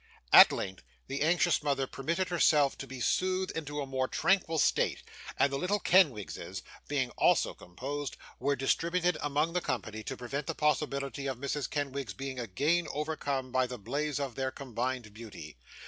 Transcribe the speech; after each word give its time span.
At 0.33 0.51
length, 0.51 0.81
the 1.05 1.21
anxious 1.21 1.61
mother 1.61 1.85
permitted 1.85 2.29
herself 2.29 2.75
to 2.79 2.87
be 2.87 2.99
soothed 2.99 3.51
into 3.51 3.81
a 3.81 3.85
more 3.85 4.07
tranquil 4.07 4.57
state, 4.57 5.03
and 5.37 5.53
the 5.53 5.59
little 5.59 5.79
Kenwigses, 5.79 6.63
being 6.87 7.11
also 7.11 7.53
composed, 7.53 8.17
were 8.39 8.55
distributed 8.55 9.19
among 9.21 9.53
the 9.53 9.61
company, 9.61 10.01
to 10.05 10.17
prevent 10.17 10.47
the 10.47 10.55
possibility 10.55 11.27
of 11.27 11.37
Mrs. 11.37 11.69
Kenwigs 11.69 12.13
being 12.15 12.39
again 12.39 12.87
overcome 12.91 13.51
by 13.51 13.67
the 13.67 13.77
blaze 13.77 14.19
of 14.19 14.33
their 14.33 14.49
combined 14.49 15.13
beauty. 15.13 15.55